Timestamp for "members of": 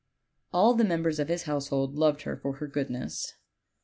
0.83-1.27